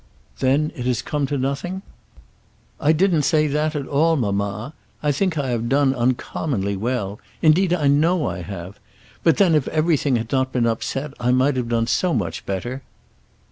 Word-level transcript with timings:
"Then 0.39 0.71
it 0.75 0.87
has 0.87 1.03
come 1.03 1.27
to 1.27 1.37
nothing?" 1.37 1.83
"I 2.79 2.91
didn't 2.91 3.21
say 3.21 3.45
that 3.45 3.75
at 3.75 3.85
all, 3.85 4.15
mamma. 4.15 4.73
I 5.03 5.11
think 5.11 5.37
I 5.37 5.49
have 5.49 5.69
done 5.69 5.93
uncommonly 5.93 6.75
well. 6.75 7.19
Indeed 7.43 7.71
I 7.71 7.87
know 7.87 8.25
I 8.27 8.41
have. 8.41 8.79
But 9.23 9.37
then 9.37 9.53
if 9.53 9.67
everything 9.67 10.15
had 10.15 10.31
not 10.31 10.51
been 10.51 10.65
upset, 10.65 11.13
I 11.19 11.31
might 11.31 11.55
have 11.55 11.69
done 11.69 11.85
so 11.85 12.15
much 12.15 12.47
better." 12.47 12.81